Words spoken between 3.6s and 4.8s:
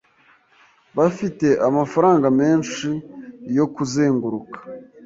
kuzenguruka.